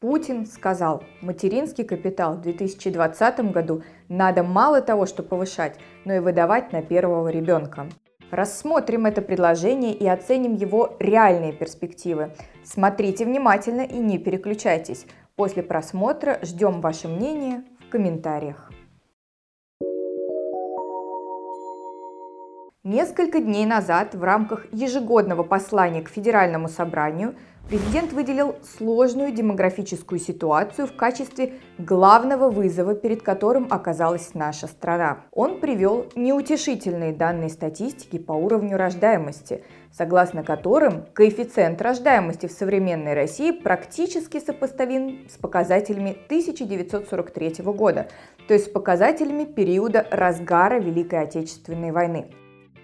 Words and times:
Путин 0.00 0.46
сказал, 0.46 1.02
материнский 1.22 1.82
капитал 1.82 2.36
в 2.36 2.42
2020 2.42 3.50
году 3.50 3.82
надо 4.08 4.44
мало 4.44 4.80
того, 4.80 5.06
что 5.06 5.24
повышать, 5.24 5.76
но 6.04 6.14
и 6.14 6.20
выдавать 6.20 6.72
на 6.72 6.82
первого 6.82 7.26
ребенка. 7.26 7.88
Рассмотрим 8.30 9.06
это 9.06 9.22
предложение 9.22 9.92
и 9.92 10.06
оценим 10.06 10.54
его 10.54 10.94
реальные 11.00 11.52
перспективы. 11.52 12.30
Смотрите 12.62 13.24
внимательно 13.24 13.80
и 13.80 13.98
не 13.98 14.18
переключайтесь. 14.18 15.04
После 15.34 15.64
просмотра 15.64 16.38
ждем 16.42 16.80
ваше 16.80 17.08
мнение 17.08 17.64
в 17.84 17.90
комментариях. 17.90 18.70
Несколько 22.88 23.40
дней 23.40 23.66
назад 23.66 24.14
в 24.14 24.24
рамках 24.24 24.64
ежегодного 24.72 25.42
послания 25.42 26.00
к 26.00 26.08
Федеральному 26.08 26.68
собранию 26.68 27.34
президент 27.68 28.14
выделил 28.14 28.56
сложную 28.78 29.30
демографическую 29.30 30.18
ситуацию 30.18 30.86
в 30.86 30.96
качестве 30.96 31.52
главного 31.76 32.48
вызова, 32.48 32.94
перед 32.94 33.20
которым 33.20 33.66
оказалась 33.68 34.32
наша 34.32 34.68
страна. 34.68 35.18
Он 35.32 35.60
привел 35.60 36.06
неутешительные 36.16 37.12
данные 37.12 37.50
статистики 37.50 38.16
по 38.16 38.32
уровню 38.32 38.78
рождаемости, 38.78 39.64
согласно 39.92 40.42
которым 40.42 41.04
коэффициент 41.12 41.82
рождаемости 41.82 42.46
в 42.46 42.52
современной 42.52 43.12
России 43.12 43.50
практически 43.50 44.40
сопоставим 44.40 45.28
с 45.28 45.36
показателями 45.36 46.16
1943 46.24 47.64
года, 47.64 48.08
то 48.46 48.54
есть 48.54 48.68
с 48.68 48.70
показателями 48.70 49.44
периода 49.44 50.06
разгара 50.10 50.78
Великой 50.78 51.24
Отечественной 51.24 51.90
войны. 51.90 52.30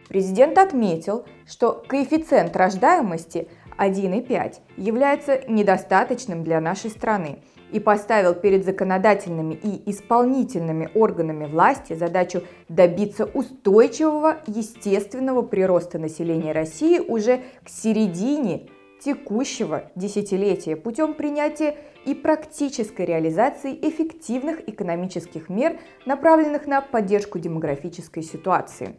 Президент 0.09 0.59
отметил, 0.59 1.25
что 1.47 1.83
коэффициент 1.87 2.57
рождаемости 2.57 3.49
1,5 3.79 4.57
является 4.77 5.41
недостаточным 5.49 6.45
для 6.45 6.61
нашей 6.61 6.91
страны 6.91 7.39
и 7.73 7.81
поставил 7.81 8.35
перед 8.35 8.65
законодательными 8.65 9.55
и 9.55 9.91
исполнительными 9.91 10.91
органами 10.95 11.47
власти 11.47 11.95
задачу 11.95 12.43
добиться 12.69 13.25
устойчивого 13.25 14.43
естественного 14.47 15.43
прироста 15.43 15.98
населения 15.98 16.53
России 16.53 17.00
уже 17.00 17.41
к 17.65 17.69
середине 17.69 18.69
текущего 19.00 19.91
десятилетия 19.97 20.77
путем 20.77 21.15
принятия 21.15 21.77
и 22.06 22.15
практической 22.15 23.05
реализации 23.05 23.77
эффективных 23.83 24.69
экономических 24.69 25.48
мер, 25.48 25.81
направленных 26.06 26.67
на 26.67 26.81
поддержку 26.81 27.39
демографической 27.39 28.23
ситуации. 28.23 28.97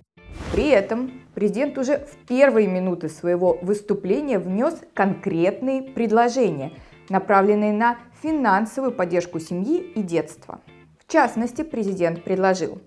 При 0.52 0.70
этом 0.70 1.12
президент 1.34 1.78
уже 1.78 2.00
в 2.00 2.28
первые 2.28 2.68
минуты 2.68 3.10
своего 3.10 3.58
выступления 3.62 4.40
внес 4.40 4.80
конкретные 4.94 5.82
предложения, 5.82 6.72
направленные 7.10 7.74
на 7.74 7.98
финансовую 8.22 8.92
поддержку 8.94 9.40
семьи 9.40 9.80
и 9.80 10.02
детства. 10.02 10.62
В 11.00 11.12
частности, 11.12 11.64
президент 11.64 12.24
предложил 12.24 12.80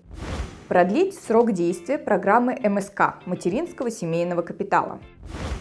продлить 0.67 1.15
срок 1.15 1.51
действия 1.51 1.97
программы 1.97 2.57
МСК– 2.63 3.15
материнского 3.25 3.91
семейного 3.91 4.41
капитала, 4.41 4.99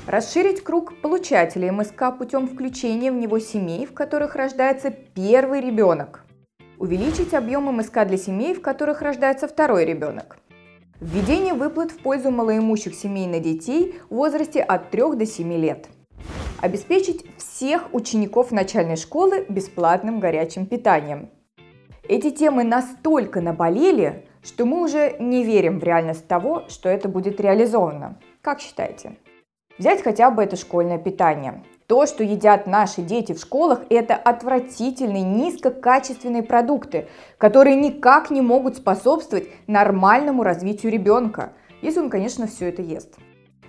расширить 0.06 0.62
круг 0.62 1.00
получателей 1.00 1.70
МСК 1.70 2.16
путем 2.16 2.48
включения 2.48 3.12
в 3.12 3.16
него 3.16 3.38
семей, 3.38 3.86
в 3.86 3.92
которых 3.92 4.34
рождается 4.34 4.90
первый 4.90 5.60
ребенок, 5.60 6.24
увеличить 6.78 7.34
объем 7.34 7.64
МСК 7.74 8.06
для 8.06 8.16
семей, 8.16 8.54
в 8.54 8.60
которых 8.62 9.02
рождается 9.02 9.46
второй 9.46 9.84
ребенок– 9.84 10.38
Введение 11.00 11.54
выплат 11.54 11.92
в 11.92 11.98
пользу 11.98 12.32
малоимущих 12.32 12.92
семей 12.92 13.28
на 13.28 13.38
детей 13.38 14.00
в 14.10 14.16
возрасте 14.16 14.60
от 14.60 14.90
3 14.90 15.14
до 15.14 15.26
7 15.26 15.52
лет. 15.52 15.88
Обеспечить 16.60 17.24
всех 17.36 17.94
учеников 17.94 18.50
начальной 18.50 18.96
школы 18.96 19.46
бесплатным 19.48 20.18
горячим 20.18 20.66
питанием. 20.66 21.30
Эти 22.02 22.32
темы 22.32 22.64
настолько 22.64 23.40
наболели, 23.40 24.26
что 24.42 24.66
мы 24.66 24.82
уже 24.82 25.14
не 25.20 25.44
верим 25.44 25.78
в 25.78 25.84
реальность 25.84 26.26
того, 26.26 26.64
что 26.66 26.88
это 26.88 27.08
будет 27.08 27.40
реализовано. 27.40 28.18
Как 28.42 28.58
считаете? 28.58 29.18
Взять 29.78 30.02
хотя 30.02 30.32
бы 30.32 30.42
это 30.42 30.56
школьное 30.56 30.98
питание. 30.98 31.62
То, 31.88 32.04
что 32.04 32.22
едят 32.22 32.66
наши 32.66 33.00
дети 33.00 33.32
в 33.32 33.38
школах, 33.38 33.80
это 33.88 34.14
отвратительные, 34.14 35.22
низкокачественные 35.22 36.42
продукты, 36.42 37.08
которые 37.38 37.76
никак 37.76 38.30
не 38.30 38.42
могут 38.42 38.76
способствовать 38.76 39.48
нормальному 39.66 40.42
развитию 40.42 40.92
ребенка, 40.92 41.54
если 41.80 42.00
он, 42.00 42.10
конечно, 42.10 42.46
все 42.46 42.68
это 42.68 42.82
ест. 42.82 43.16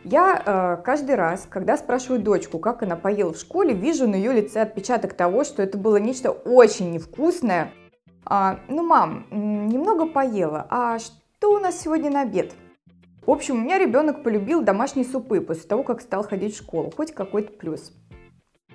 Я 0.04 0.44
э, 0.46 0.84
каждый 0.84 1.16
раз, 1.16 1.48
когда 1.50 1.78
спрашиваю 1.78 2.22
дочку, 2.22 2.60
как 2.60 2.84
она 2.84 2.98
поела 2.98 3.32
в 3.32 3.38
школе, 3.38 3.74
вижу 3.74 4.06
на 4.06 4.16
ее 4.16 4.34
лице 4.34 4.60
отпечаток 4.60 5.14
того, 5.14 5.46
что 5.46 5.64
это 5.64 5.78
было 5.78 5.96
нечто 5.96 6.32
очень 6.32 6.92
невкусное. 6.92 7.72
А, 8.26 8.60
ну, 8.68 8.86
мам, 8.86 9.28
немного 9.32 10.06
поела, 10.06 10.68
а 10.70 11.00
что 11.00 11.54
у 11.54 11.60
нас 11.60 11.80
сегодня 11.80 12.12
на 12.12 12.24
обед? 12.24 12.52
В 13.26 13.32
общем, 13.32 13.56
у 13.56 13.60
меня 13.60 13.78
ребенок 13.78 14.24
полюбил 14.24 14.62
домашние 14.62 15.06
супы 15.06 15.40
после 15.40 15.64
того, 15.64 15.84
как 15.84 16.02
стал 16.02 16.24
ходить 16.24 16.56
в 16.56 16.58
школу, 16.58 16.92
хоть 16.94 17.14
какой-то 17.14 17.54
плюс. 17.54 17.94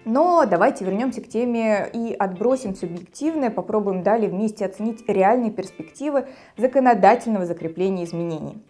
Но 0.04 0.44
давайте 0.44 0.84
вернемся 0.84 1.22
к 1.22 1.28
теме 1.28 1.88
и 1.92 2.12
отбросим 2.12 2.74
субъективное, 2.74 3.50
попробуем 3.50 4.02
далее 4.02 4.28
вместе 4.28 4.66
оценить 4.66 5.02
реальные 5.08 5.50
перспективы 5.50 6.26
законодательного 6.58 7.46
закрепления 7.46 8.04
изменений. 8.04 8.62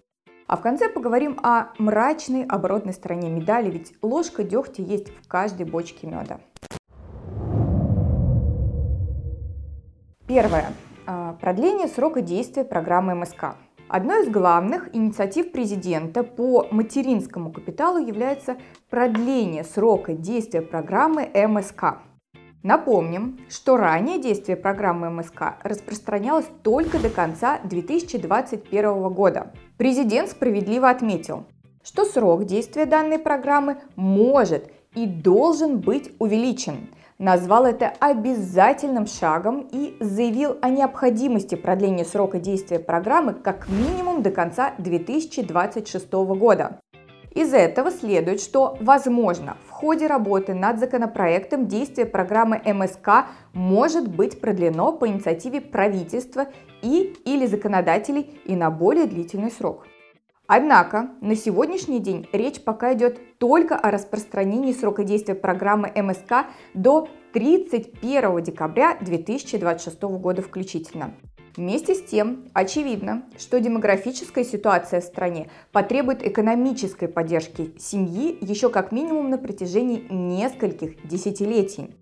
А 0.46 0.56
в 0.56 0.60
конце 0.60 0.88
поговорим 0.88 1.38
о 1.42 1.72
мрачной 1.78 2.44
оборотной 2.44 2.92
стороне 2.92 3.30
медали, 3.30 3.70
ведь 3.70 3.94
ложка 4.02 4.44
дегтя 4.44 4.82
есть 4.82 5.08
в 5.08 5.26
каждой 5.26 5.66
бочке 5.66 6.06
меда. 6.06 6.38
Первое. 10.26 10.66
А, 11.06 11.34
продление 11.40 11.88
срока 11.88 12.20
действия 12.20 12.64
программы 12.64 13.14
МСК. 13.14 13.56
Одной 13.94 14.24
из 14.24 14.28
главных 14.28 14.92
инициатив 14.92 15.52
президента 15.52 16.24
по 16.24 16.66
материнскому 16.72 17.52
капиталу 17.52 18.04
является 18.04 18.56
продление 18.90 19.62
срока 19.62 20.14
действия 20.14 20.62
программы 20.62 21.30
МСК. 21.32 21.98
Напомним, 22.64 23.38
что 23.48 23.76
ранее 23.76 24.20
действие 24.20 24.56
программы 24.56 25.10
МСК 25.10 25.58
распространялось 25.62 26.46
только 26.64 26.98
до 26.98 27.08
конца 27.08 27.60
2021 27.62 29.10
года. 29.10 29.52
Президент 29.76 30.28
справедливо 30.28 30.90
отметил, 30.90 31.44
что 31.84 32.04
срок 32.04 32.46
действия 32.46 32.86
данной 32.86 33.20
программы 33.20 33.76
может 33.94 34.72
и 34.96 35.06
должен 35.06 35.78
быть 35.78 36.10
увеличен– 36.18 36.88
назвал 37.18 37.66
это 37.66 37.92
обязательным 38.00 39.06
шагом 39.06 39.68
и 39.70 39.96
заявил 40.00 40.56
о 40.60 40.70
необходимости 40.70 41.54
продления 41.54 42.04
срока 42.04 42.38
действия 42.38 42.78
программы 42.78 43.34
как 43.34 43.68
минимум 43.68 44.22
до 44.22 44.30
конца 44.30 44.74
2026 44.78 46.12
года. 46.12 46.80
Из 47.34 47.52
этого 47.52 47.90
следует, 47.90 48.40
что, 48.40 48.76
возможно, 48.80 49.56
в 49.66 49.70
ходе 49.70 50.06
работы 50.06 50.54
над 50.54 50.78
законопроектом 50.78 51.66
действие 51.66 52.06
программы 52.06 52.62
МСК 52.64 53.26
может 53.52 54.06
быть 54.06 54.40
продлено 54.40 54.92
по 54.92 55.08
инициативе 55.08 55.60
правительства 55.60 56.46
и 56.80 57.16
или 57.24 57.46
законодателей 57.46 58.38
и 58.44 58.54
на 58.54 58.70
более 58.70 59.06
длительный 59.06 59.50
срок. 59.50 59.84
Однако 60.46 61.10
на 61.22 61.36
сегодняшний 61.36 62.00
день 62.00 62.28
речь 62.32 62.62
пока 62.62 62.92
идет 62.92 63.38
только 63.38 63.76
о 63.76 63.90
распространении 63.90 64.72
срока 64.72 65.02
действия 65.02 65.34
программы 65.34 65.90
МСК 65.96 66.46
до 66.74 67.08
31 67.32 68.42
декабря 68.42 68.98
2026 69.00 70.02
года 70.02 70.42
включительно. 70.42 71.14
Вместе 71.56 71.94
с 71.94 72.02
тем, 72.02 72.48
очевидно, 72.52 73.22
что 73.38 73.58
демографическая 73.58 74.44
ситуация 74.44 75.00
в 75.00 75.04
стране 75.04 75.48
потребует 75.72 76.26
экономической 76.26 77.08
поддержки 77.08 77.72
семьи 77.78 78.36
еще 78.40 78.68
как 78.68 78.92
минимум 78.92 79.30
на 79.30 79.38
протяжении 79.38 80.04
нескольких 80.10 81.06
десятилетий. 81.06 81.94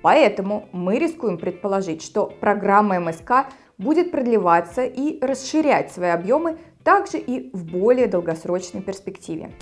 Поэтому 0.00 0.68
мы 0.72 0.98
рискуем 0.98 1.36
предположить, 1.36 2.02
что 2.02 2.26
программа 2.26 2.98
МСК 3.00 3.48
будет 3.76 4.10
продлеваться 4.10 4.84
и 4.84 5.18
расширять 5.24 5.90
свои 5.92 6.10
объемы 6.10 6.58
также 6.84 7.18
и 7.18 7.50
в 7.54 7.64
более 7.64 8.06
долгосрочной 8.06 8.82
перспективе. 8.82 9.52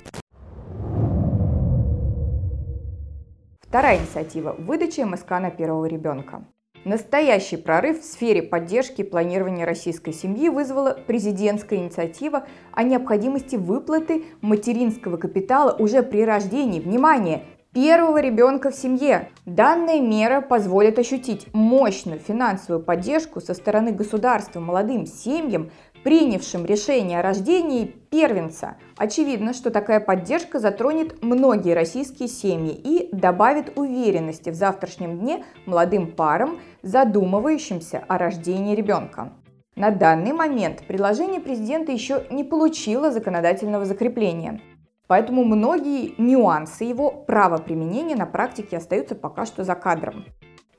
Вторая 3.61 3.99
инициатива– 3.99 4.55
выдача 4.57 5.05
МСК 5.05 5.29
на 5.31 5.51
первого 5.51 5.85
ребенка. 5.85 6.43
Настоящий 6.85 7.57
прорыв 7.57 8.01
в 8.01 8.05
сфере 8.05 8.41
поддержки 8.41 9.01
и 9.01 9.03
планирования 9.03 9.65
российской 9.65 10.13
семьи 10.13 10.49
вызвала 10.49 10.97
президентская 11.05 11.77
инициатива 11.77 12.47
о 12.71 12.83
необходимости 12.83 13.57
выплаты 13.57 14.23
материнского 14.41 15.17
капитала 15.17 15.75
уже 15.77 16.01
при 16.03 16.23
рождении, 16.23 16.79
внимание, 16.79 17.43
первого 17.73 18.19
ребенка 18.21 18.71
в 18.71 18.75
семье. 18.75 19.29
Данная 19.45 19.99
мера 19.99 20.41
позволит 20.41 20.97
ощутить 20.97 21.47
мощную 21.53 22.19
финансовую 22.19 22.81
поддержку 22.81 23.41
со 23.41 23.53
стороны 23.53 23.91
государства 23.91 24.59
молодым 24.59 25.05
семьям, 25.05 25.69
принявшим 26.03 26.65
решение 26.65 27.19
о 27.19 27.21
рождении 27.21 27.85
первенца. 27.85 28.77
Очевидно, 28.97 29.53
что 29.53 29.71
такая 29.71 29.99
поддержка 29.99 30.59
затронет 30.59 31.23
многие 31.23 31.73
российские 31.73 32.27
семьи 32.27 32.73
и 32.73 33.09
добавит 33.15 33.77
уверенности 33.77 34.49
в 34.49 34.55
завтрашнем 34.55 35.19
дне 35.19 35.43
молодым 35.65 36.11
парам, 36.11 36.59
задумывающимся 36.81 38.03
о 38.07 38.17
рождении 38.17 38.75
ребенка. 38.75 39.33
На 39.75 39.91
данный 39.91 40.33
момент 40.33 40.83
предложение 40.87 41.39
президента 41.39 41.91
еще 41.91 42.25
не 42.29 42.43
получило 42.43 43.11
законодательного 43.11 43.85
закрепления. 43.85 44.61
Поэтому 45.07 45.43
многие 45.43 46.13
нюансы 46.17 46.83
его 46.83 47.09
правоприменения 47.09 48.15
на 48.15 48.25
практике 48.25 48.77
остаются 48.77 49.15
пока 49.15 49.45
что 49.45 49.63
за 49.63 49.75
кадром. 49.75 50.25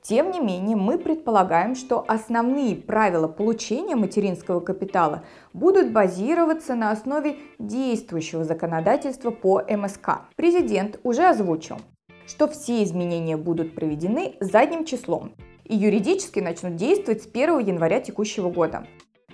Тем 0.01 0.31
не 0.31 0.39
менее, 0.39 0.75
мы 0.75 0.97
предполагаем, 0.97 1.75
что 1.75 2.03
основные 2.07 2.75
правила 2.75 3.27
получения 3.27 3.95
материнского 3.95 4.59
капитала 4.59 5.23
будут 5.53 5.91
базироваться 5.91 6.73
на 6.73 6.89
основе 6.89 7.37
действующего 7.59 8.43
законодательства 8.43 9.29
по 9.29 9.61
МСК. 9.61 10.21
Президент 10.35 10.99
уже 11.03 11.29
озвучил, 11.29 11.77
что 12.25 12.47
все 12.47 12.83
изменения 12.83 13.37
будут 13.37 13.75
проведены 13.75 14.37
задним 14.39 14.85
числом 14.85 15.33
и 15.65 15.75
юридически 15.75 16.39
начнут 16.39 16.75
действовать 16.75 17.21
с 17.21 17.27
1 17.27 17.59
января 17.59 18.01
текущего 18.01 18.49
года. 18.49 18.87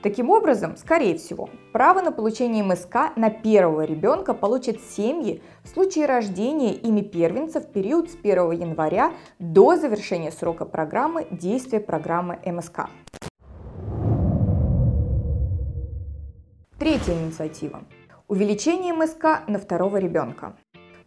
Таким 0.04 0.30
образом, 0.30 0.78
скорее 0.78 1.18
всего, 1.18 1.50
право 1.74 2.02
на 2.02 2.12
получение 2.12 2.64
МСК 2.64 3.16
на 3.16 3.32
первого 3.32 3.84
ребенка 3.84 4.36
получат 4.36 4.80
семьи 4.80 5.42
в 5.64 5.70
случае 5.70 6.06
рождения 6.06 6.74
ими 6.74 7.02
первенца 7.02 7.60
в 7.60 7.72
период 7.72 8.12
с 8.12 8.16
1 8.16 8.52
января 8.52 9.14
до 9.40 9.76
завершения 9.76 10.32
срока 10.32 10.66
программы 10.66 11.26
действия 11.32 11.80
программы 11.80 12.40
МСК. 12.46 12.90
Третья 16.78 17.14
инициатива. 17.14 17.84
Увеличение 18.28 18.94
МСК 18.94 19.48
на 19.48 19.58
второго 19.58 19.98
ребенка. 19.98 20.56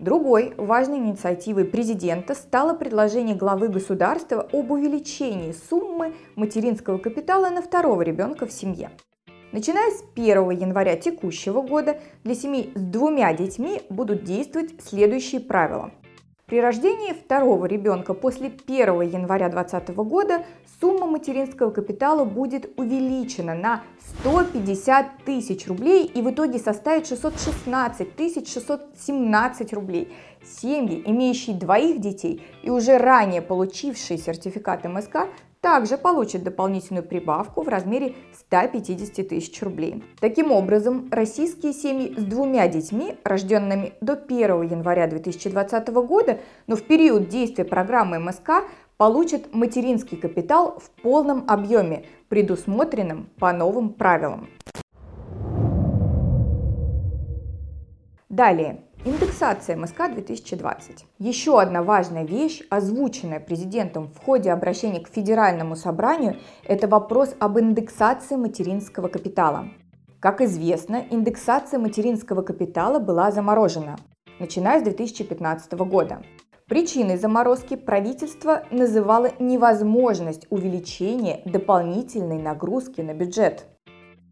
Другой 0.00 0.55
важной 0.56 0.97
инициативой 0.97 1.67
президента 1.67 2.35
стало 2.35 2.73
предложение 2.73 3.37
главы 3.37 3.69
государства 3.69 4.49
об 4.50 4.70
увеличении 4.70 5.52
суммы 5.69 6.14
материнского 6.37 6.97
капитала 6.97 7.50
на 7.50 7.61
второго 7.61 8.00
ребенка 8.00 8.47
в 8.47 8.50
семье. 8.50 8.93
Начиная 9.52 9.91
с 9.91 10.02
1 10.14 10.52
января 10.52 10.97
текущего 10.97 11.61
года 11.61 12.00
для 12.25 12.35
семей 12.35 12.73
с 12.75 12.81
двумя 12.81 13.35
детьми 13.35 13.82
будут 13.91 14.25
действовать 14.25 14.70
следующие 14.82 15.43
правила. 15.43 15.91
При 16.50 16.61
рождении 16.61 17.12
второго 17.12 17.67
ребенка 17.67 18.12
после 18.12 18.49
1 18.49 19.02
января 19.02 19.49
2020 19.50 19.94
года 19.99 20.44
сумма 20.81 21.06
материнского 21.06 21.70
капитала 21.70 22.25
будет 22.25 22.76
увеличена 22.76 23.55
на 23.55 23.85
150 24.20 25.23
тысяч 25.25 25.69
рублей 25.69 26.06
и 26.06 26.20
в 26.20 26.29
итоге 26.29 26.58
составит 26.58 27.06
616 27.06 28.17
тысяч 28.17 28.52
617 28.52 29.73
рублей. 29.73 30.12
Семьи, 30.44 31.00
имеющие 31.06 31.55
двоих 31.55 32.00
детей 32.00 32.44
и 32.64 32.70
уже 32.70 32.99
ранее 32.99 33.43
получившие 33.43 34.19
сертификат 34.19 34.82
МСК, 34.82 35.29
также 35.61 35.99
получат 35.99 36.43
дополнительную 36.43 37.05
прибавку 37.05 37.62
в 37.62 37.69
размере 37.69 38.15
150 38.35 39.29
тысяч 39.29 39.62
рублей. 39.62 40.03
Таким 40.21 40.53
образом, 40.53 41.09
российские 41.11 41.73
семьи 41.73 42.15
с 42.17 42.23
двумя 42.23 42.67
детьми, 42.69 43.17
рожденными 43.25 43.93
до 44.01 44.15
1 44.15 44.62
января 44.62 45.07
2020 45.07 45.89
года, 45.89 46.39
но 46.67 46.77
в 46.77 46.83
период 46.83 47.29
действия 47.29 47.65
программы 47.65 48.19
МСК, 48.19 48.65
получат 48.97 49.55
материнский 49.55 50.17
капитал 50.17 50.79
в 50.79 50.91
полном 51.03 51.45
объеме, 51.49 52.05
предусмотренным 52.29 53.31
по 53.39 53.53
новым 53.53 53.95
правилам. 53.95 54.49
Далее, 58.29 58.85
Индексация 59.02 59.76
МСК 59.76 60.12
2020. 60.12 61.06
Еще 61.19 61.58
одна 61.58 61.82
важная 61.82 62.25
вещь, 62.25 62.61
озвученная 62.69 63.41
президентом 63.41 64.08
в 64.12 64.23
ходе 64.23 64.52
обращения 64.52 65.00
к 65.00 65.08
Федеральному 65.08 65.75
собранию, 65.75 66.37
это 66.64 66.87
вопрос 66.87 67.35
об 67.38 67.58
индексации 67.58 68.37
материнского 68.37 69.08
капитала. 69.08 69.69
Как 70.20 70.43
известно, 70.43 71.02
индексация 71.08 71.81
материнского 71.81 72.43
капитала 72.43 72.99
была 72.99 73.31
заморожена, 73.31 73.97
начиная 74.38 74.81
с 74.81 74.82
2015 74.82 75.73
года. 75.73 76.23
Причиной 76.69 77.17
заморозки 77.17 77.76
правительство 77.76 78.64
называло 78.70 79.31
невозможность 79.38 80.47
увеличения 80.50 81.41
дополнительной 81.47 82.38
нагрузки 82.38 83.00
на 83.00 83.14
бюджет. 83.14 83.64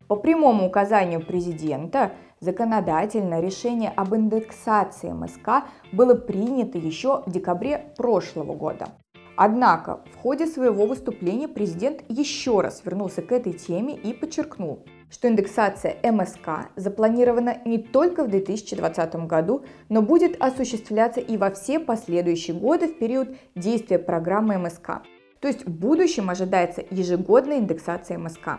По 0.09 0.17
прямому 0.17 0.67
указанию 0.67 1.21
президента 1.25 2.13
законодательное 2.41 3.41
решение 3.41 3.93
об 3.95 4.15
индексации 4.15 5.13
МСК 5.13 5.65
было 5.93 6.15
принято 6.15 6.79
еще 6.79 7.23
в 7.27 7.31
декабре 7.31 7.93
прошлого 7.97 8.55
года. 8.55 8.89
Однако 9.37 10.01
в 10.13 10.17
ходе 10.17 10.47
своего 10.47 10.87
выступления 10.87 11.47
президент 11.47 12.03
еще 12.09 12.63
раз 12.63 12.83
вернулся 12.85 13.21
к 13.21 13.31
этой 13.33 13.53
теме 13.53 13.95
и 13.95 14.15
подчеркнул, 14.15 14.85
что 15.11 15.29
индексация 15.29 15.97
МСК 16.03 16.71
запланирована 16.75 17.59
не 17.67 17.77
только 17.79 18.25
в 18.25 18.29
2020 18.29 19.15
году, 19.27 19.63
но 19.91 20.01
будет 20.01 20.43
осуществляться 20.43 21.21
и 21.21 21.37
во 21.37 21.51
все 21.51 21.79
последующие 21.79 22.57
годы 22.57 22.89
в 22.89 22.99
период 22.99 23.29
действия 23.55 23.99
программы 23.99 24.57
МСК. 24.57 25.03
То 25.41 25.49
есть 25.49 25.67
в 25.67 25.71
будущем 25.71 26.31
ожидается 26.31 26.83
ежегодная 26.91 27.59
индексация 27.59 28.19
МСК. 28.19 28.59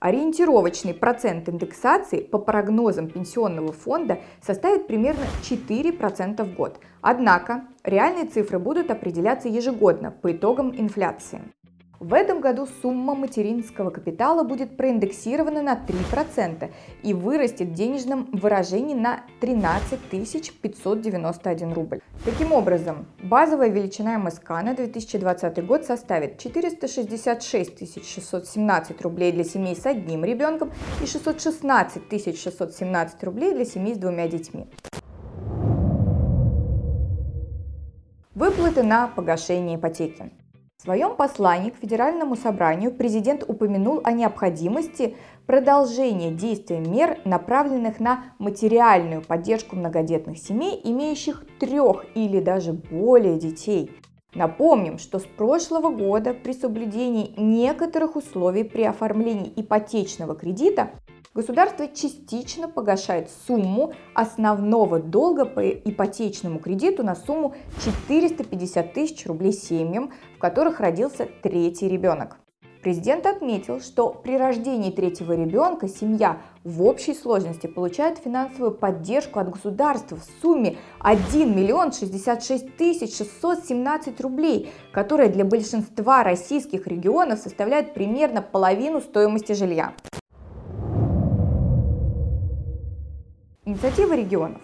Ориентировочный 0.00 0.94
процент 0.94 1.50
индексации 1.50 2.22
по 2.22 2.38
прогнозам 2.38 3.10
Пенсионного 3.10 3.72
фонда 3.72 4.20
составит 4.40 4.86
примерно 4.86 5.26
4% 5.42 6.42
в 6.42 6.54
год. 6.54 6.80
Однако 7.02 7.66
реальные 7.84 8.24
цифры 8.24 8.58
будут 8.58 8.90
определяться 8.90 9.48
ежегодно 9.48 10.10
по 10.10 10.32
итогам 10.32 10.74
инфляции. 10.74 11.42
В 12.00 12.14
этом 12.14 12.40
году 12.40 12.66
сумма 12.80 13.14
материнского 13.14 13.90
капитала 13.90 14.42
будет 14.42 14.74
проиндексирована 14.78 15.60
на 15.60 15.74
3% 15.74 16.70
и 17.02 17.12
вырастет 17.12 17.68
в 17.68 17.74
денежном 17.74 18.30
выражении 18.32 18.94
на 18.94 19.24
13 19.42 20.00
591 20.62 21.72
рубль. 21.74 22.00
Таким 22.24 22.52
образом, 22.52 23.06
базовая 23.22 23.68
величина 23.68 24.18
МСК 24.18 24.48
на 24.48 24.72
2020 24.72 25.66
год 25.66 25.84
составит 25.84 26.38
466 26.38 28.02
617 28.02 29.02
рублей 29.02 29.32
для 29.32 29.44
семей 29.44 29.76
с 29.76 29.84
одним 29.84 30.24
ребенком 30.24 30.72
и 31.02 31.06
616 31.06 32.08
617 32.38 33.24
рублей 33.24 33.52
для 33.52 33.66
семей 33.66 33.94
с 33.94 33.98
двумя 33.98 34.26
детьми. 34.26 34.66
Выплаты 38.34 38.82
на 38.84 39.06
погашение 39.06 39.76
ипотеки. 39.76 40.32
В 40.80 40.82
своем 40.82 41.14
послании 41.14 41.68
к 41.68 41.76
Федеральному 41.76 42.36
собранию 42.36 42.90
президент 42.90 43.44
упомянул 43.46 44.00
о 44.02 44.12
необходимости 44.12 45.14
продолжения 45.44 46.30
действия 46.30 46.80
мер, 46.80 47.18
направленных 47.26 48.00
на 48.00 48.24
материальную 48.38 49.20
поддержку 49.20 49.76
многодетных 49.76 50.38
семей, 50.38 50.80
имеющих 50.82 51.44
трех 51.58 52.06
или 52.14 52.40
даже 52.40 52.72
более 52.72 53.38
детей. 53.38 53.90
Напомним, 54.32 54.96
что 54.96 55.18
с 55.18 55.24
прошлого 55.24 55.90
года 55.90 56.32
при 56.32 56.54
соблюдении 56.54 57.34
некоторых 57.36 58.16
условий 58.16 58.64
при 58.64 58.84
оформлении 58.84 59.52
ипотечного 59.56 60.34
кредита 60.34 60.92
Государство 61.32 61.86
частично 61.86 62.68
погашает 62.68 63.30
сумму 63.46 63.92
основного 64.14 64.98
долга 64.98 65.44
по 65.44 65.60
ипотечному 65.60 66.58
кредиту 66.58 67.04
на 67.04 67.14
сумму 67.14 67.54
450 67.84 68.92
тысяч 68.92 69.26
рублей 69.26 69.52
семьям, 69.52 70.10
в 70.34 70.40
которых 70.40 70.80
родился 70.80 71.28
третий 71.40 71.88
ребенок. 71.88 72.38
Президент 72.82 73.26
отметил, 73.26 73.80
что 73.80 74.08
при 74.08 74.36
рождении 74.36 74.90
третьего 74.90 75.34
ребенка 75.34 75.86
семья 75.86 76.40
в 76.64 76.82
общей 76.82 77.14
сложности 77.14 77.68
получает 77.68 78.18
финансовую 78.18 78.72
поддержку 78.72 79.38
от 79.38 79.50
государства 79.50 80.16
в 80.16 80.42
сумме 80.42 80.78
1 80.98 81.56
миллион 81.56 81.92
66 81.92 82.76
тысяч 82.76 83.16
617 83.16 84.20
рублей, 84.20 84.72
которая 84.90 85.28
для 85.28 85.44
большинства 85.44 86.24
российских 86.24 86.88
регионов 86.88 87.38
составляет 87.38 87.94
примерно 87.94 88.42
половину 88.42 89.00
стоимости 89.00 89.52
жилья. 89.52 89.94
Инициатива 93.70 94.14
регионов. 94.14 94.60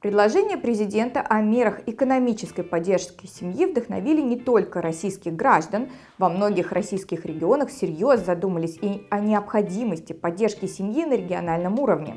Предложения 0.00 0.56
президента 0.56 1.20
о 1.20 1.40
мерах 1.40 1.82
экономической 1.86 2.64
поддержки 2.64 3.26
семьи 3.26 3.64
вдохновили 3.64 4.20
не 4.20 4.36
только 4.36 4.82
российских 4.82 5.36
граждан. 5.36 5.88
Во 6.18 6.28
многих 6.28 6.72
российских 6.72 7.24
регионах 7.26 7.68
всерьез 7.68 8.26
задумались 8.26 8.76
и 8.82 9.06
о 9.08 9.20
необходимости 9.20 10.14
поддержки 10.14 10.66
семьи 10.66 11.04
на 11.04 11.12
региональном 11.12 11.78
уровне. 11.78 12.16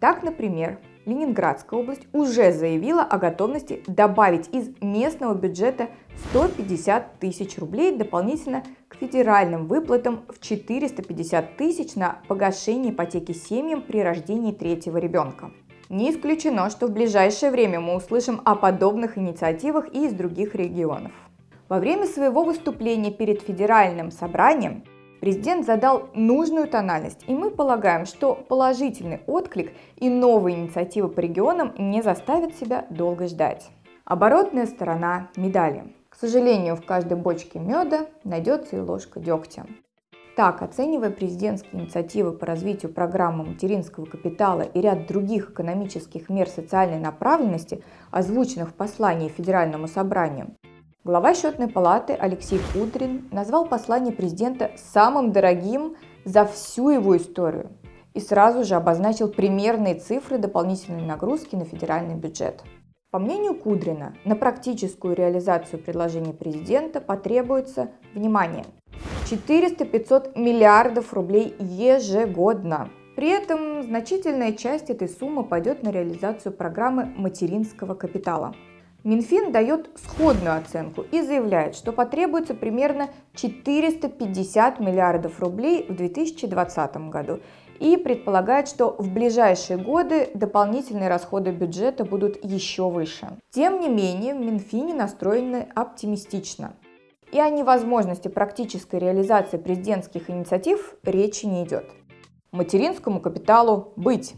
Так, 0.00 0.24
например, 0.24 0.80
Ленинградская 1.06 1.78
область 1.78 2.08
уже 2.12 2.52
заявила 2.52 3.02
о 3.02 3.16
готовности 3.16 3.84
добавить 3.86 4.48
из 4.52 4.70
местного 4.80 5.34
бюджета 5.34 5.90
150 6.30 7.20
тысяч 7.20 7.56
рублей 7.56 7.96
дополнительно 7.96 8.64
к 8.88 8.96
федеральным 8.96 9.68
выплатам 9.68 10.24
в 10.28 10.40
450 10.40 11.56
тысяч 11.56 11.94
на 11.94 12.20
погашение 12.26 12.92
ипотеки 12.92 13.30
семьям 13.30 13.80
при 13.80 14.00
рождении 14.00 14.50
третьего 14.50 14.98
ребенка. 14.98 15.52
Не 15.88 16.10
исключено, 16.10 16.70
что 16.70 16.86
в 16.86 16.92
ближайшее 16.92 17.50
время 17.50 17.80
мы 17.80 17.94
услышим 17.94 18.40
о 18.44 18.54
подобных 18.54 19.16
инициативах 19.16 19.94
и 19.94 20.06
из 20.06 20.12
других 20.12 20.54
регионов. 20.54 21.12
Во 21.68 21.78
время 21.78 22.06
своего 22.06 22.44
выступления 22.44 23.10
перед 23.10 23.42
федеральным 23.42 24.10
собранием 24.10 24.84
Президент 25.20 25.66
задал 25.66 26.10
нужную 26.14 26.68
тональность, 26.68 27.24
и 27.26 27.34
мы 27.34 27.50
полагаем, 27.50 28.06
что 28.06 28.34
положительный 28.34 29.20
отклик 29.26 29.72
и 29.96 30.08
новые 30.08 30.56
инициативы 30.56 31.08
по 31.08 31.20
регионам 31.20 31.74
не 31.76 32.02
заставят 32.02 32.54
себя 32.54 32.86
долго 32.88 33.26
ждать. 33.26 33.68
Оборотная 34.04 34.66
сторона 34.66 35.28
медали. 35.36 35.92
К 36.08 36.14
сожалению, 36.14 36.76
в 36.76 36.84
каждой 36.84 37.16
бочке 37.16 37.58
меда 37.58 38.06
найдется 38.22 38.76
и 38.76 38.80
ложка 38.80 39.18
дегтя. 39.18 39.66
Так, 40.38 40.62
оценивая 40.62 41.10
президентские 41.10 41.82
инициативы 41.82 42.30
по 42.30 42.46
развитию 42.46 42.92
программы 42.92 43.42
материнского 43.42 44.04
капитала 44.04 44.60
и 44.60 44.80
ряд 44.80 45.08
других 45.08 45.50
экономических 45.50 46.28
мер 46.28 46.48
социальной 46.48 47.00
направленности, 47.00 47.82
озвученных 48.12 48.68
в 48.68 48.74
послании 48.74 49.30
Федеральному 49.30 49.88
собранию, 49.88 50.54
Глава 51.02 51.34
счетной 51.34 51.66
палаты 51.66 52.12
Алексей 52.12 52.60
Кудрин 52.72 53.26
назвал 53.32 53.66
послание 53.66 54.12
президента 54.12 54.70
самым 54.76 55.32
дорогим 55.32 55.96
за 56.24 56.44
всю 56.44 56.90
его 56.90 57.16
историю 57.16 57.70
и 58.14 58.20
сразу 58.20 58.62
же 58.62 58.76
обозначил 58.76 59.26
примерные 59.26 59.96
цифры 59.96 60.38
дополнительной 60.38 61.04
нагрузки 61.04 61.56
на 61.56 61.64
федеральный 61.64 62.14
бюджет. 62.14 62.62
По 63.10 63.18
мнению 63.18 63.56
Кудрина, 63.56 64.14
на 64.24 64.36
практическую 64.36 65.16
реализацию 65.16 65.82
предложений 65.82 66.34
президента 66.34 67.00
потребуется, 67.00 67.90
внимание, 68.14 68.66
400-500 69.30 70.38
миллиардов 70.38 71.12
рублей 71.12 71.54
ежегодно. 71.58 72.90
При 73.14 73.28
этом 73.28 73.82
значительная 73.82 74.52
часть 74.52 74.90
этой 74.90 75.08
суммы 75.08 75.44
пойдет 75.44 75.82
на 75.82 75.90
реализацию 75.90 76.52
программы 76.52 77.12
материнского 77.16 77.94
капитала– 77.94 78.54
Минфин 79.04 79.52
дает 79.52 79.88
сходную 79.94 80.58
оценку 80.58 81.02
и 81.12 81.22
заявляет, 81.22 81.76
что 81.76 81.92
потребуется 81.92 82.54
примерно 82.54 83.08
450 83.36 84.80
миллиардов 84.80 85.38
рублей 85.40 85.86
в 85.88 85.94
2020 85.94 86.96
году 87.08 87.40
и 87.78 87.96
предполагает, 87.96 88.66
что 88.66 88.96
в 88.98 89.12
ближайшие 89.12 89.78
годы 89.78 90.30
дополнительные 90.34 91.08
расходы 91.08 91.52
бюджета 91.52 92.04
будут 92.04 92.44
еще 92.44 92.90
выше. 92.90 93.28
Тем 93.50 93.80
не 93.80 93.88
менее, 93.88 94.34
в 94.34 94.40
Минфине 94.40 94.94
настроены 94.94 95.68
оптимистично. 95.76 96.72
И 97.30 97.38
о 97.38 97.50
невозможности 97.50 98.28
практической 98.28 98.98
реализации 98.98 99.58
президентских 99.58 100.30
инициатив 100.30 100.96
речи 101.02 101.44
не 101.44 101.64
идет. 101.64 101.84
Материнскому 102.52 103.20
капиталу 103.20 103.92
быть. 103.96 104.34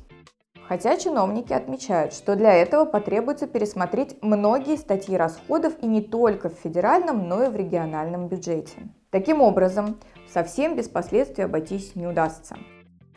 Хотя 0.66 0.96
чиновники 0.96 1.52
отмечают, 1.52 2.12
что 2.12 2.34
для 2.34 2.52
этого 2.54 2.84
потребуется 2.84 3.46
пересмотреть 3.46 4.16
многие 4.22 4.76
статьи 4.76 5.16
расходов 5.16 5.74
и 5.82 5.86
не 5.86 6.00
только 6.00 6.48
в 6.48 6.54
федеральном, 6.54 7.28
но 7.28 7.44
и 7.44 7.48
в 7.48 7.56
региональном 7.56 8.28
бюджете. 8.28 8.78
Таким 9.10 9.40
образом, 9.40 9.98
совсем 10.32 10.76
без 10.76 10.88
последствий 10.88 11.44
обойтись 11.44 11.96
не 11.96 12.06
удастся. 12.06 12.56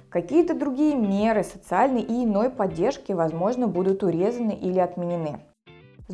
Какие-то 0.09 0.53
другие 0.53 0.95
меры 0.95 1.43
социальной 1.43 2.01
и 2.01 2.23
иной 2.23 2.51
поддержки, 2.51 3.11
возможно, 3.11 3.67
будут 3.67 4.03
урезаны 4.03 4.51
или 4.51 4.77
отменены. 4.77 5.39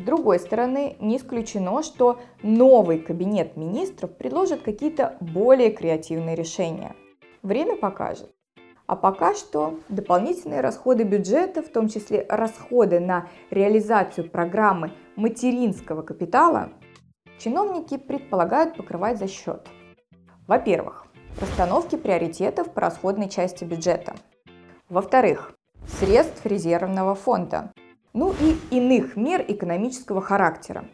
С 0.00 0.02
другой 0.02 0.38
стороны, 0.38 0.96
не 0.98 1.18
исключено, 1.18 1.82
что 1.82 2.20
новый 2.42 3.00
кабинет 3.00 3.58
министров 3.58 4.16
предложит 4.16 4.62
какие-то 4.62 5.18
более 5.20 5.70
креативные 5.70 6.34
решения. 6.34 6.96
Время 7.42 7.76
покажет. 7.76 8.34
А 8.86 8.96
пока 8.96 9.34
что 9.34 9.78
дополнительные 9.90 10.62
расходы 10.62 11.04
бюджета, 11.04 11.62
в 11.62 11.68
том 11.68 11.90
числе 11.90 12.24
расходы 12.30 12.98
на 12.98 13.28
реализацию 13.50 14.30
программы 14.30 14.92
материнского 15.16 16.00
капитала, 16.00 16.70
чиновники 17.38 17.98
предполагают 17.98 18.78
покрывать 18.78 19.18
за 19.18 19.28
счет, 19.28 19.68
во-первых, 20.46 21.08
расстановки 21.38 21.96
приоритетов 21.96 22.72
по 22.72 22.80
расходной 22.80 23.28
части 23.28 23.64
бюджета, 23.64 24.14
во-вторых, 24.88 25.52
средств 25.98 26.46
резервного 26.46 27.14
фонда, 27.14 27.70
ну 28.12 28.32
и 28.32 28.76
иных 28.76 29.16
мер 29.16 29.44
экономического 29.46 30.20
характера, 30.20 30.84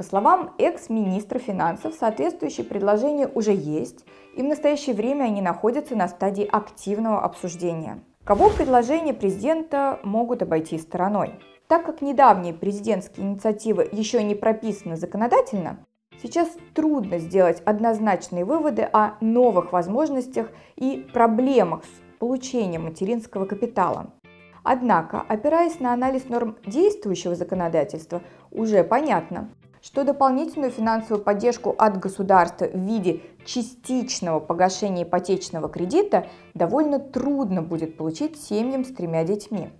по 0.00 0.04
словам 0.04 0.54
экс-министра 0.56 1.38
финансов, 1.38 1.94
соответствующие 1.94 2.64
предложения 2.64 3.28
уже 3.28 3.52
есть, 3.52 4.06
и 4.34 4.40
в 4.40 4.46
настоящее 4.46 4.96
время 4.96 5.24
они 5.24 5.42
находятся 5.42 5.94
на 5.94 6.08
стадии 6.08 6.48
активного 6.50 7.22
обсуждения. 7.22 8.02
Кого 8.24 8.48
предложения 8.48 9.12
президента 9.12 10.00
могут 10.02 10.40
обойти 10.40 10.78
стороной? 10.78 11.34
Так 11.66 11.84
как 11.84 12.00
недавние 12.00 12.54
президентские 12.54 13.26
инициативы 13.26 13.86
еще 13.92 14.22
не 14.22 14.34
прописаны 14.34 14.96
законодательно, 14.96 15.84
сейчас 16.22 16.48
трудно 16.74 17.18
сделать 17.18 17.60
однозначные 17.66 18.46
выводы 18.46 18.88
о 18.90 19.16
новых 19.20 19.72
возможностях 19.72 20.48
и 20.76 21.06
проблемах 21.12 21.84
с 21.84 22.18
получением 22.18 22.84
материнского 22.84 23.44
капитала. 23.44 24.14
Однако, 24.62 25.20
опираясь 25.20 25.80
на 25.80 25.92
анализ 25.92 26.28
норм 26.28 26.56
действующего 26.66 27.34
законодательства, 27.34 28.22
уже 28.50 28.84
понятно, 28.84 29.50
что 29.82 30.04
дополнительную 30.04 30.70
финансовую 30.70 31.22
поддержку 31.24 31.74
от 31.78 31.98
государства 31.98 32.66
в 32.66 32.76
виде 32.76 33.22
частичного 33.44 34.40
погашения 34.40 35.04
ипотечного 35.04 35.68
кредита 35.68 36.26
довольно 36.54 36.98
трудно 36.98 37.62
будет 37.62 37.96
получить 37.96 38.40
семьям 38.40 38.84
с 38.84 38.88
тремя 38.88 39.24
детьми. 39.24 39.70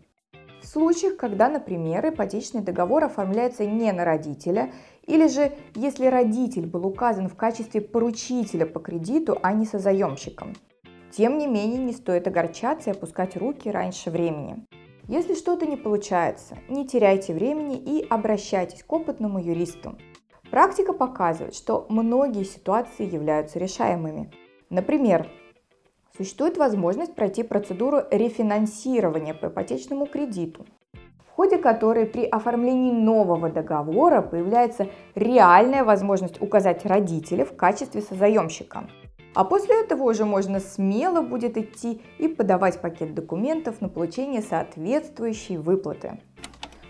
В 0.62 0.66
случаях, 0.66 1.16
когда, 1.16 1.48
например, 1.48 2.06
ипотечный 2.08 2.60
договор 2.62 3.04
оформляется 3.04 3.64
не 3.64 3.92
на 3.92 4.04
родителя, 4.04 4.72
или 5.06 5.26
же 5.26 5.52
если 5.74 6.06
родитель 6.06 6.66
был 6.66 6.86
указан 6.86 7.28
в 7.28 7.34
качестве 7.34 7.80
поручителя 7.80 8.66
по 8.66 8.78
кредиту, 8.78 9.38
а 9.42 9.52
не 9.52 9.66
созаемщиком. 9.66 10.54
Тем 11.12 11.38
не 11.38 11.48
менее, 11.48 11.78
не 11.78 11.92
стоит 11.92 12.28
огорчаться 12.28 12.90
и 12.90 12.92
опускать 12.92 13.36
руки 13.36 13.68
раньше 13.68 14.10
времени. 14.10 14.64
Если 15.08 15.34
что-то 15.34 15.66
не 15.66 15.76
получается, 15.76 16.56
не 16.68 16.86
теряйте 16.86 17.34
времени 17.34 17.76
и 17.76 18.06
обращайтесь 18.08 18.84
к 18.84 18.92
опытному 18.92 19.40
юристу. 19.40 19.98
Практика 20.52 20.92
показывает, 20.92 21.54
что 21.54 21.86
многие 21.88 22.44
ситуации 22.44 23.12
являются 23.12 23.58
решаемыми. 23.58 24.30
Например, 24.68 25.28
существует 26.16 26.56
возможность 26.56 27.16
пройти 27.16 27.42
процедуру 27.42 28.02
рефинансирования 28.12 29.34
по 29.34 29.46
ипотечному 29.46 30.06
кредиту, 30.06 30.64
в 31.26 31.30
ходе 31.34 31.58
которой 31.58 32.06
при 32.06 32.24
оформлении 32.24 32.92
нового 32.92 33.50
договора 33.50 34.22
появляется 34.22 34.86
реальная 35.16 35.82
возможность 35.82 36.40
указать 36.40 36.86
родителя 36.86 37.44
в 37.44 37.56
качестве 37.56 38.00
созаемщика– 38.00 38.88
а 39.34 39.44
после 39.44 39.80
этого 39.80 40.04
уже 40.04 40.24
можно 40.24 40.60
смело 40.60 41.22
будет 41.22 41.56
идти 41.56 42.02
и 42.18 42.28
подавать 42.28 42.80
пакет 42.80 43.14
документов 43.14 43.80
на 43.80 43.88
получение 43.88 44.42
соответствующей 44.42 45.56
выплаты. 45.56 46.20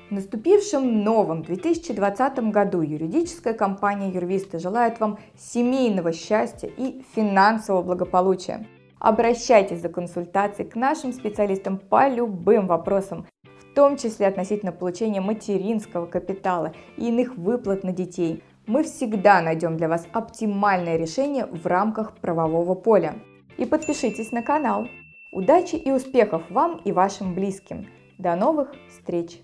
В 0.08 0.12
наступившем 0.12 1.04
новом 1.04 1.42
2020 1.42 2.50
году 2.50 2.80
юридическая 2.80 3.54
компания 3.54 4.10
Юрвиста 4.10 4.58
желает 4.58 4.98
вам 4.98 5.18
семейного 5.38 6.12
счастья 6.12 6.68
и 6.68 7.04
финансового 7.14 7.82
благополучия. 7.82 8.66
Обращайтесь 8.98 9.80
за 9.80 9.88
консультацией 9.88 10.68
к 10.68 10.74
нашим 10.74 11.12
специалистам 11.12 11.78
по 11.78 12.08
любым 12.08 12.66
вопросам, 12.66 13.26
в 13.60 13.74
том 13.74 13.96
числе 13.96 14.26
относительно 14.26 14.72
получения 14.72 15.20
материнского 15.20 16.06
капитала 16.06 16.72
и 16.96 17.08
иных 17.08 17.36
выплат 17.36 17.84
на 17.84 17.92
детей– 17.92 18.42
мы 18.66 18.82
всегда 18.82 19.40
найдем 19.40 19.76
для 19.76 19.88
вас 19.88 20.06
оптимальное 20.12 20.96
решение 20.96 21.46
в 21.46 21.66
рамках 21.66 22.16
правового 22.18 22.74
поля. 22.74 23.14
И 23.58 23.64
подпишитесь 23.64 24.32
на 24.32 24.42
канал. 24.42 24.86
Удачи 25.32 25.76
и 25.76 25.90
успехов 25.90 26.42
вам 26.50 26.80
и 26.84 26.92
вашим 26.92 27.34
близким. 27.34 27.88
До 28.18 28.36
новых 28.36 28.74
встреч! 28.88 29.40